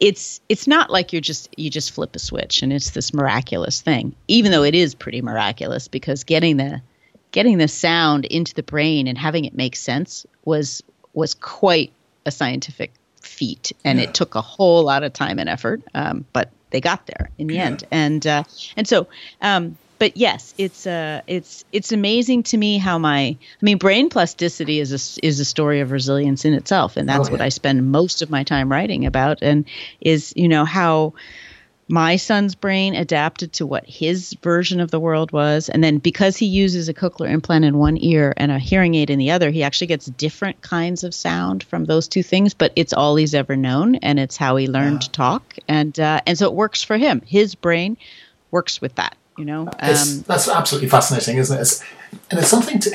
[0.00, 3.80] it's it's not like you're just you just flip a switch and it's this miraculous
[3.80, 6.82] thing even though it is pretty miraculous because getting the
[7.30, 10.82] getting the sound into the brain and having it make sense was
[11.14, 11.92] was quite
[12.26, 14.04] a scientific feat, and yeah.
[14.04, 15.82] it took a whole lot of time and effort.
[15.94, 17.64] Um, but they got there in the yeah.
[17.64, 18.44] end, and uh,
[18.76, 19.06] and so.
[19.40, 24.10] Um, but yes, it's uh, it's it's amazing to me how my I mean, brain
[24.10, 27.30] plasticity is a is a story of resilience in itself, and that's oh, yeah.
[27.30, 29.64] what I spend most of my time writing about, and
[30.00, 31.14] is you know how
[31.88, 35.68] my son's brain adapted to what his version of the world was.
[35.68, 39.10] And then because he uses a cochlear implant in one ear and a hearing aid
[39.10, 42.54] in the other, he actually gets different kinds of sound from those two things.
[42.54, 45.56] But it's all he's ever known, and it's how he learned to talk.
[45.68, 47.22] And uh, and so it works for him.
[47.26, 47.96] His brain
[48.50, 49.16] works with that.
[49.36, 51.60] You know, um, that's absolutely fascinating, isn't it?
[51.60, 51.82] It's,
[52.30, 52.90] and it's something to.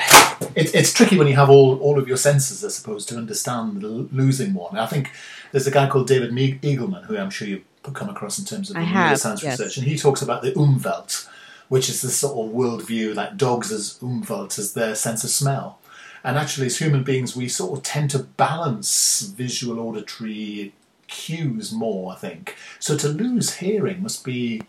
[0.55, 3.83] It, it's tricky when you have all all of your senses, I suppose, to understand
[3.83, 4.77] losing one.
[4.77, 5.11] I think
[5.51, 8.77] there's a guy called David Eagleman, who I'm sure you come across in terms of
[8.77, 9.59] neuroscience yes.
[9.59, 11.27] research, and he talks about the Umwelt,
[11.67, 15.79] which is this sort of worldview that dogs as Umwelt as their sense of smell.
[16.23, 20.73] And actually, as human beings, we sort of tend to balance visual, auditory
[21.07, 22.11] cues more.
[22.11, 22.97] I think so.
[22.97, 24.61] To lose hearing must be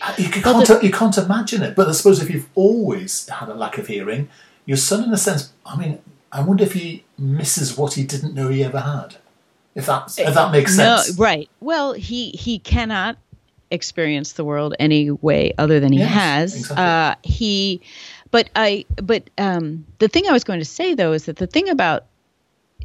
[0.00, 1.76] uh, you can't the, you can't imagine it.
[1.76, 4.28] But I suppose if you've always had a lack of hearing,
[4.64, 8.34] your son, in a sense, I mean, I wonder if he misses what he didn't
[8.34, 9.16] know he ever had.
[9.74, 11.16] If that if that makes sense.
[11.16, 11.48] No, right.
[11.60, 13.16] Well, he he cannot
[13.70, 16.56] experience the world any way other than he yes, has.
[16.56, 16.84] Exactly.
[16.84, 17.80] Uh, he,
[18.30, 21.46] but I, but um, the thing I was going to say though is that the
[21.46, 22.04] thing about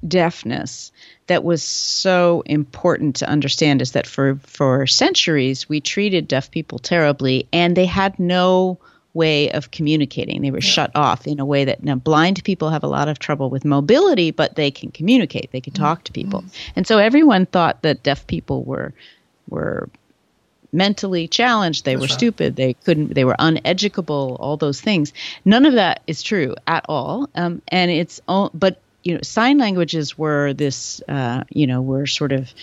[0.08, 0.92] deafness
[1.26, 6.78] that was so important to understand is that for for centuries we treated deaf people
[6.78, 8.80] terribly and they had no
[9.14, 10.42] way of communicating.
[10.42, 13.20] They were shut off in a way that now blind people have a lot of
[13.20, 15.52] trouble with mobility, but they can communicate.
[15.52, 15.84] They can mm-hmm.
[15.84, 16.42] talk to people.
[16.42, 16.72] Mm-hmm.
[16.78, 18.94] And so everyone thought that deaf people were
[19.50, 19.90] were
[20.74, 22.14] mentally challenged they That's were right.
[22.14, 25.14] stupid they couldn't they were uneducable all those things
[25.46, 29.58] none of that is true at all um, and it's all but you know sign
[29.58, 32.54] languages were this uh, you know were sort of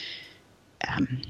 [0.87, 1.22] um,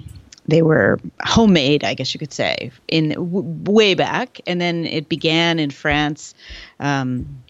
[0.46, 5.08] they were homemade, I guess you could say, in w- way back, and then it
[5.08, 6.34] began in France
[6.80, 7.42] um,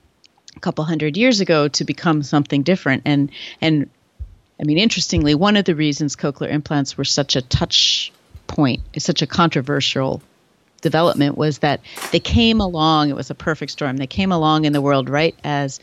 [0.57, 3.03] a couple hundred years ago to become something different.
[3.05, 3.31] And
[3.61, 3.91] and
[4.61, 8.13] I mean, interestingly, one of the reasons cochlear implants were such a touch
[8.47, 10.23] point, such a controversial
[10.81, 11.81] development was that
[12.13, 13.97] they came along, it was a perfect storm.
[13.97, 15.81] They came along in the world right as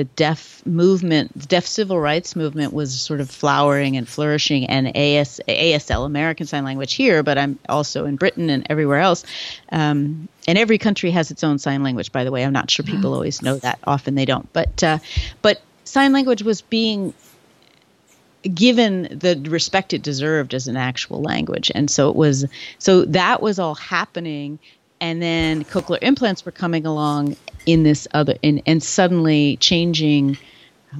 [0.00, 4.96] the deaf movement, the deaf civil rights movement was sort of flowering and flourishing, and
[4.96, 9.26] AS, ASL, American Sign Language here, but I'm also in Britain and everywhere else.
[9.70, 12.42] Um, and every country has its own sign language, by the way.
[12.42, 13.78] I'm not sure people always know that.
[13.84, 14.50] Often they don't.
[14.54, 15.00] But, uh,
[15.42, 17.12] but sign language was being
[18.54, 21.70] given the respect it deserved as an actual language.
[21.74, 22.46] And so it was,
[22.78, 24.60] so that was all happening.
[24.98, 30.38] And then cochlear implants were coming along in this other, in, and suddenly changing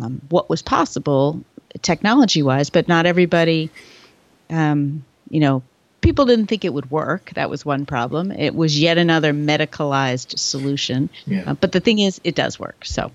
[0.01, 1.43] um, what was possible
[1.83, 3.71] technology wise, but not everybody,
[4.51, 5.63] um, you know,
[6.01, 7.31] people didn't think it would work.
[7.35, 8.33] That was one problem.
[8.33, 11.11] It was yet another medicalized solution.
[11.27, 11.45] Yeah.
[11.47, 12.85] Uh, but the thing is, it does work.
[12.85, 13.13] So.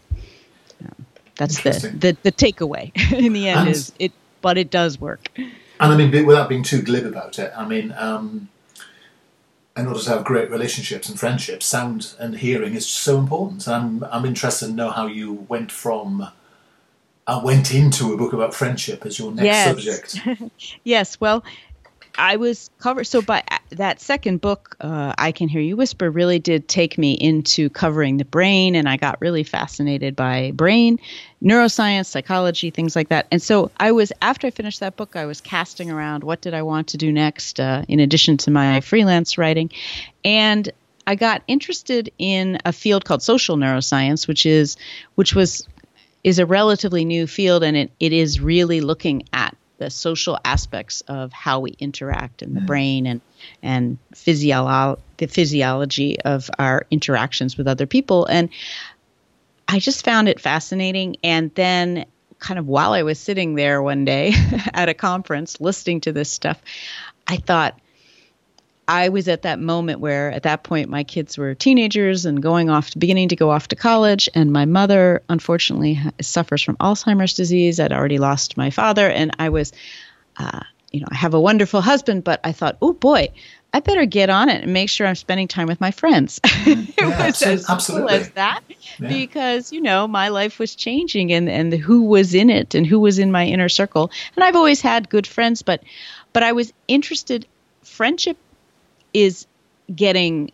[0.82, 1.06] Um,
[1.36, 5.28] that's the, the the takeaway in the end and, is it, but it does work.
[5.38, 8.50] And I mean, without being too glib about it, I mean, um,
[9.78, 13.68] in order to have great relationships and friendships, sound and hearing is so important.
[13.68, 16.30] And I'm I'm interested to know how you went from.
[17.28, 20.12] I uh, went into a book about friendship as your next yes.
[20.14, 20.52] subject.
[20.84, 21.44] yes, well,
[22.18, 23.06] I was covered.
[23.06, 26.98] So, by uh, that second book, uh, I Can Hear You Whisper, really did take
[26.98, 28.76] me into covering the brain.
[28.76, 31.00] And I got really fascinated by brain,
[31.44, 33.28] neuroscience, psychology, things like that.
[33.32, 36.54] And so, I was, after I finished that book, I was casting around what did
[36.54, 39.70] I want to do next, uh, in addition to my freelance writing.
[40.24, 40.72] And
[41.08, 44.78] I got interested in a field called social neuroscience, which is,
[45.16, 45.68] which was,
[46.24, 49.45] is a relatively new field, and it, it is really looking at
[49.78, 53.22] the social aspects of how we interact in the brain and
[53.62, 58.26] and physiolo- the physiology of our interactions with other people.
[58.26, 58.50] And
[59.68, 61.18] I just found it fascinating.
[61.24, 62.06] And then
[62.40, 64.34] kind of while I was sitting there one day
[64.74, 66.62] at a conference listening to this stuff
[67.28, 67.80] I thought
[68.88, 72.70] I was at that moment where, at that point, my kids were teenagers and going
[72.70, 74.30] off, to, beginning to go off to college.
[74.36, 77.80] And my mother, unfortunately, suffers from Alzheimer's disease.
[77.80, 79.74] I'd already lost my father, and I was,
[80.38, 83.30] uh, you know, I have a wonderful husband, but I thought, oh boy,
[83.76, 86.40] I better get on it and make sure I'm spending time with my friends.
[86.46, 89.10] it yeah, was as simple as that yeah.
[89.10, 93.02] because, you know, my life was changing and, and who was in it and who
[93.02, 94.12] was in my inner circle.
[94.38, 95.84] And I've always had good friends, but
[96.32, 97.46] but I was interested
[97.84, 98.38] friendship
[99.16, 99.48] is
[99.96, 100.52] getting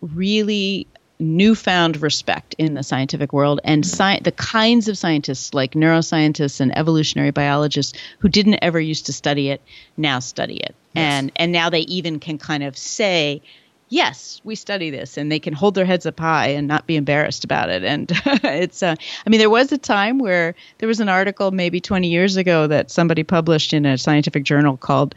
[0.00, 0.86] really
[1.18, 6.76] newfound respect in the scientific world and sci- the kinds of scientists like neuroscientists and
[6.78, 9.60] evolutionary biologists who didn't ever used to study it
[9.96, 11.02] now study it yes.
[11.02, 13.42] and and now they even can kind of say
[13.88, 16.96] yes, we study this, and they can hold their heads up high and not be
[16.96, 17.82] embarrassed about it.
[17.84, 18.10] And
[18.44, 18.94] it's, uh,
[19.26, 22.66] I mean, there was a time where there was an article maybe 20 years ago
[22.66, 25.14] that somebody published in a scientific journal called,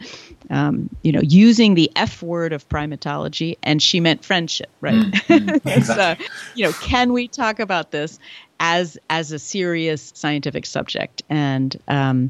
[0.52, 4.94] um, you know, using the F word of primatology, and she meant friendship, right?
[4.94, 6.26] Mm, mm, exactly.
[6.26, 8.20] so, you know, can we talk about this?
[8.64, 12.30] As, as a serious scientific subject and um,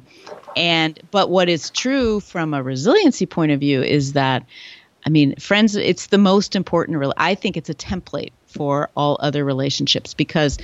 [0.56, 4.46] and but what is true from a resiliency point of view is that
[5.06, 7.14] I mean, friends, it's the most important.
[7.18, 10.58] I think it's a template for all other relationships because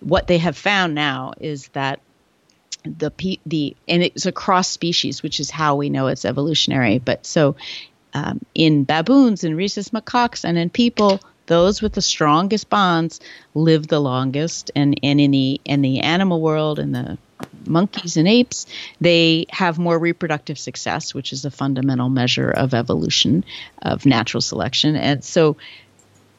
[0.00, 2.00] what they have found now is that
[2.84, 6.98] the the and it's across species, which is how we know it's evolutionary.
[6.98, 7.56] But so
[8.14, 13.20] um, in baboons and rhesus macaques and in people, those with the strongest bonds
[13.54, 14.70] live the longest.
[14.74, 17.18] And and in the in the animal world and the
[17.66, 18.66] monkeys and apes,
[19.00, 23.44] they have more reproductive success, which is a fundamental measure of evolution,
[23.82, 24.96] of natural selection.
[24.96, 25.56] And so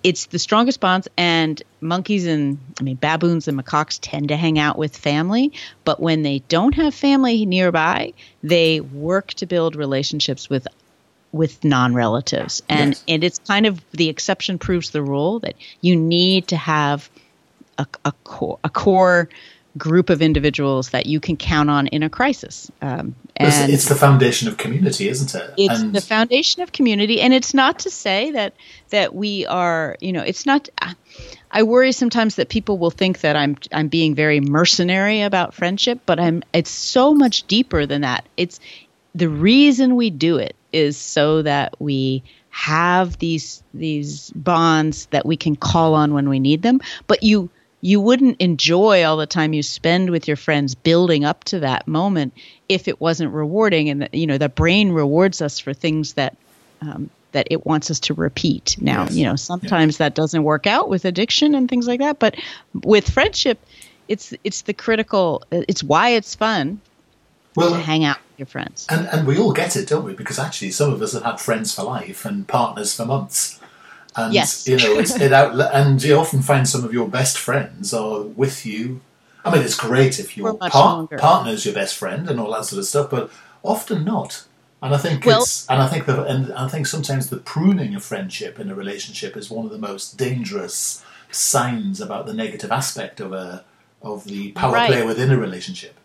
[0.04, 4.60] it's the strongest bonds and monkeys and i mean baboons and macaques tend to hang
[4.60, 5.52] out with family
[5.84, 8.13] but when they don't have family nearby
[8.44, 10.68] they work to build relationships with
[11.32, 13.04] with non-relatives and yes.
[13.08, 17.10] and it's kind of the exception proves the rule that you need to have
[17.78, 19.30] a, a core a core
[19.78, 22.72] group of individuals that you can count on in a crisis.
[22.82, 25.54] Um, and it's the foundation of community, isn't it?
[25.58, 28.54] It's and the foundation of community, and it's not to say that
[28.89, 30.70] that we are, you know, it's not.
[31.52, 36.02] I worry sometimes that people will think that I'm I'm being very mercenary about friendship,
[36.06, 36.43] but I'm.
[36.54, 38.28] It's so much deeper than that.
[38.38, 38.60] It's
[39.16, 45.36] the reason we do it is so that we have these these bonds that we
[45.38, 46.82] can call on when we need them.
[47.08, 47.50] But you
[47.84, 51.86] you wouldn't enjoy all the time you spend with your friends building up to that
[51.86, 52.34] moment
[52.70, 56.36] if it wasn't rewarding and you know the brain rewards us for things that
[56.82, 59.16] um, that it wants us to repeat now yes.
[59.16, 62.36] you know sometimes that doesn't work out with addiction and things like that but
[62.74, 63.60] with friendship
[64.08, 66.80] it's it's the critical it's why it's fun
[67.56, 68.88] well, to hang out with your friends.
[68.90, 70.14] And, and we all get it, don't we?
[70.14, 73.60] Because actually, some of us have had friends for life and partners for months.
[74.16, 74.68] And, yes.
[74.68, 78.22] you know, it's, it out, and you often find some of your best friends are
[78.22, 79.01] with you.
[79.45, 82.80] I mean, it's great if your par- partner's your best friend and all that sort
[82.80, 83.32] of stuff, but
[83.64, 84.45] often not.
[84.82, 87.95] And I think well, it's, and I think that, and I think sometimes the pruning
[87.95, 92.72] of friendship in a relationship is one of the most dangerous signs about the negative
[92.72, 93.66] aspect of a
[94.01, 94.91] of the power right.
[94.91, 95.95] play within a relationship.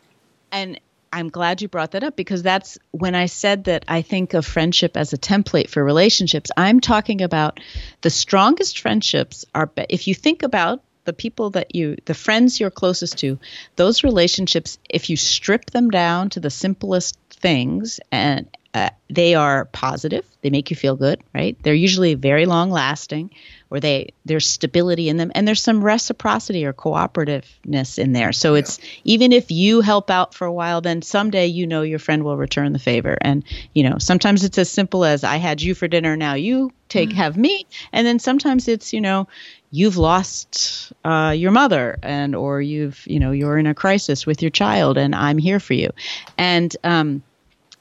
[0.52, 0.80] And
[1.12, 4.46] I'm glad you brought that up because that's when I said that I think of
[4.46, 6.50] friendship as a template for relationships.
[6.56, 7.61] I'm talking about
[8.00, 12.70] the strongest friendships are if you think about the people that you the friends you're
[12.70, 13.38] closest to,
[13.76, 19.64] those relationships if you strip them down to the simplest things and uh, they are
[19.66, 21.56] positive, they make you feel good, right?
[21.62, 23.30] They're usually very long lasting
[23.70, 28.54] or they there's stability in them and there's some reciprocity or cooperativeness in there so
[28.54, 28.60] yeah.
[28.60, 32.24] it's even if you help out for a while then someday you know your friend
[32.24, 33.44] will return the favor and
[33.74, 37.10] you know sometimes it's as simple as i had you for dinner now you take
[37.10, 37.18] mm-hmm.
[37.18, 39.28] have me and then sometimes it's you know
[39.70, 44.40] you've lost uh, your mother and or you've you know you're in a crisis with
[44.42, 45.90] your child and i'm here for you
[46.36, 47.22] and um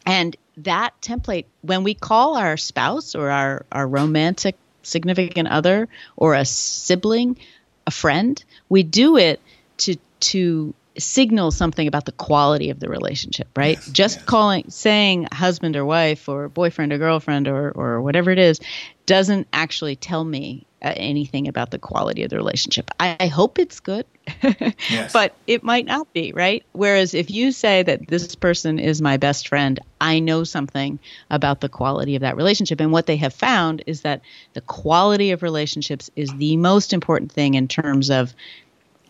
[0.06, 4.58] and that template when we call our spouse or our our romantic
[4.88, 7.38] significant other or a sibling,
[7.86, 8.44] a friend.
[8.70, 9.40] We do it
[9.78, 13.78] to to signal something about the quality of the relationship, right?
[13.78, 14.26] Yes, Just yes.
[14.26, 18.60] calling saying husband or wife or boyfriend or girlfriend or or whatever it is
[19.06, 22.92] doesn't actually tell me uh, anything about the quality of the relationship.
[23.00, 24.06] I, I hope it's good,
[24.44, 25.12] yes.
[25.12, 26.64] but it might not be, right?
[26.74, 31.00] Whereas if you say that this person is my best friend, I know something
[31.32, 32.80] about the quality of that relationship.
[32.80, 34.22] And what they have found is that
[34.54, 38.36] the quality of relationships is the most important thing in terms of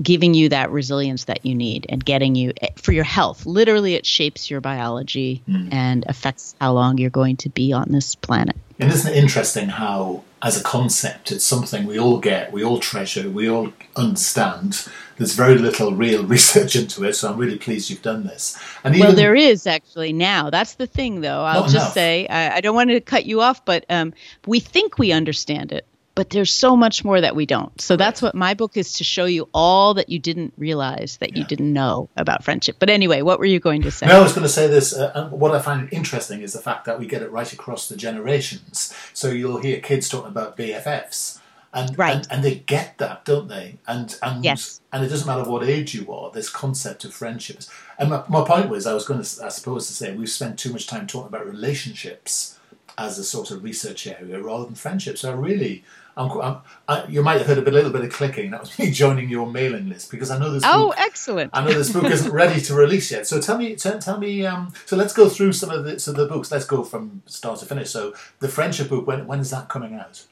[0.02, 3.46] giving you that resilience that you need and getting you eh, for your health.
[3.46, 5.72] Literally, it shapes your biology mm.
[5.72, 8.56] and affects how long you're going to be on this planet.
[8.80, 12.80] And isn't it interesting how, as a concept, it's something we all get, we all
[12.80, 14.88] treasure, we all understand.
[15.18, 18.56] There's very little real research into it, so I'm really pleased you've done this.
[18.84, 20.52] And even, well, there is actually now.
[20.52, 21.42] That's the thing, though.
[21.42, 21.94] I'll just enough.
[21.94, 24.14] say I, I, don't want to cut you off, but um,
[24.46, 25.88] we think we understand it
[26.18, 27.80] but there's so much more that we don't.
[27.80, 31.34] So that's what my book is to show you all that you didn't realize that
[31.34, 31.40] yeah.
[31.40, 32.78] you didn't know about friendship.
[32.80, 34.08] But anyway, what were you going to say?
[34.08, 34.96] No, I was going to say this.
[34.96, 37.96] Uh, what I find interesting is the fact that we get it right across the
[37.96, 38.96] generations.
[39.14, 41.40] So you'll hear kids talking about BFFs.
[41.72, 42.16] And, right.
[42.16, 43.78] and, and they get that, don't they?
[43.88, 44.82] And and yes.
[44.92, 46.32] and it doesn't matter what age you are.
[46.32, 47.70] This concept of friendships.
[48.00, 50.58] And my, my point was, I was going to, I suppose, to say we've spent
[50.58, 52.58] too much time talking about relationships
[52.98, 55.22] as a sort of research area rather than friendships.
[55.22, 55.84] So really,
[56.18, 56.58] I'm, I'm,
[56.88, 58.52] I, you might have heard a, bit, a little bit of clicking.
[58.52, 60.64] That was me joining your mailing list because I know this.
[60.66, 61.52] Oh, book, excellent!
[61.54, 63.28] I know this book isn't ready to release yet.
[63.28, 64.46] So tell me, tell, tell me.
[64.46, 66.52] Um, so let's go through some of the some of the books.
[66.52, 67.90] Let's go from start to finish.
[67.90, 69.08] So the friendship book.
[69.08, 70.24] When when is that coming out?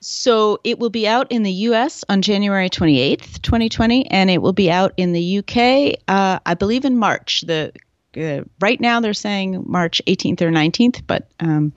[0.00, 2.04] So it will be out in the U.S.
[2.08, 5.96] on January 28th, 2020, and it will be out in the U.K.
[6.06, 7.42] Uh, I believe in March.
[7.42, 7.72] The
[8.16, 11.72] uh, right now they're saying March 18th or 19th, but um,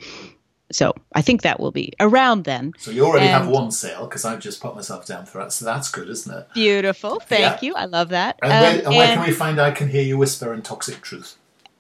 [0.72, 2.74] so I think that will be around then.
[2.78, 5.54] So you already and have one sale because I've just put myself down for that.
[5.54, 6.48] So that's good, isn't it?
[6.54, 7.20] Beautiful.
[7.20, 7.68] Thank yeah.
[7.68, 7.76] you.
[7.76, 8.40] I love that.
[8.42, 11.02] And, um, where, and where can we find I Can Hear You Whisper and Toxic
[11.02, 11.38] Truth?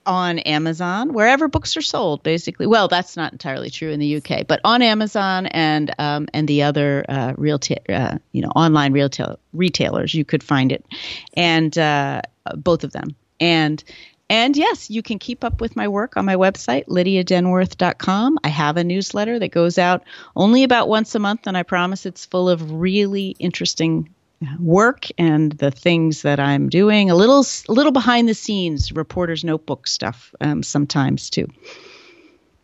[0.07, 2.65] On Amazon, wherever books are sold, basically.
[2.65, 6.63] Well, that's not entirely true in the UK, but on Amazon and um, and the
[6.63, 10.83] other uh, real, uh, you know, online retail retailers, you could find it,
[11.35, 12.23] and uh,
[12.55, 13.15] both of them.
[13.39, 13.83] And
[14.31, 18.39] and yes, you can keep up with my work on my website, lydiadenworth.com.
[18.45, 20.03] I have a newsletter that goes out
[20.37, 24.15] only about once a month, and I promise it's full of really interesting
[24.57, 27.11] work and the things that I'm doing.
[27.11, 31.49] A little, a little behind the scenes, reporter's notebook stuff um, sometimes too.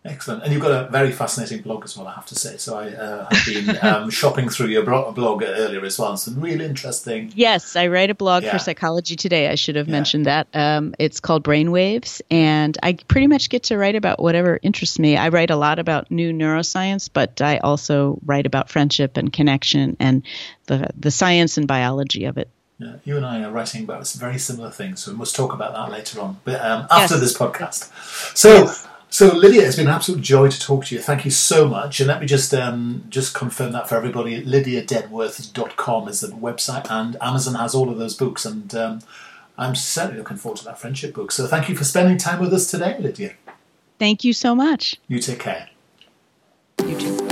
[0.08, 0.44] Excellent.
[0.44, 2.58] And you've got a very fascinating blog as well, I have to say.
[2.58, 6.16] So I uh, have been um, shopping through your blog earlier as well.
[6.18, 7.32] Some really interesting.
[7.36, 8.52] Yes, I write a blog yeah.
[8.52, 9.50] for Psychology Today.
[9.50, 9.92] I should have yeah.
[9.92, 10.48] mentioned that.
[10.54, 15.18] Um, it's called Brainwaves, and I pretty much get to write about whatever interests me.
[15.18, 19.98] I write a lot about new neuroscience, but I also write about friendship and connection
[20.00, 20.24] and
[20.68, 22.50] the, the science and biology of it.
[22.80, 25.74] Yeah, you and I are writing about very similar things, so we must talk about
[25.74, 27.22] that later on, but um, after yes.
[27.22, 28.38] this podcast.
[28.38, 28.88] So, yes.
[29.18, 31.02] So Lydia, it's been an absolute joy to talk to you.
[31.02, 32.00] Thank you so much.
[32.00, 34.46] And let me just um, just confirm that for everybody.
[34.46, 38.46] LydiaDenworth.com is the website, and Amazon has all of those books.
[38.46, 39.00] And um,
[39.58, 41.32] I'm certainly looking forward to that friendship book.
[41.32, 43.34] So thank you for spending time with us today, Lydia.
[43.98, 44.98] Thank you so much.
[45.08, 45.72] You take care.
[46.86, 47.27] You too.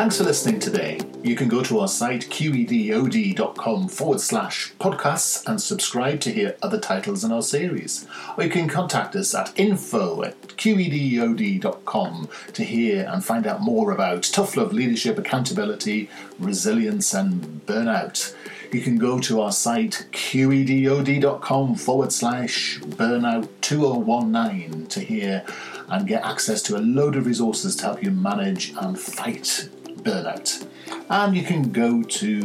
[0.00, 0.98] Thanks for listening today.
[1.22, 6.80] You can go to our site qedod.com forward slash podcasts and subscribe to hear other
[6.80, 8.06] titles in our series.
[8.34, 13.92] Or you can contact us at info at qedod.com to hear and find out more
[13.92, 18.34] about tough love, leadership, accountability, resilience, and burnout.
[18.72, 25.44] You can go to our site qedod.com forward slash burnout 2019 to hear
[25.88, 29.68] and get access to a load of resources to help you manage and fight
[30.02, 30.66] burnout.
[31.08, 32.42] And you can go to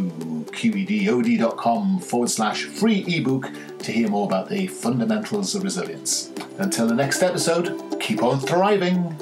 [0.52, 3.50] qedod.com forward slash free ebook
[3.80, 6.32] to hear more about the fundamentals of resilience.
[6.58, 9.16] Until the next episode, keep on thriving.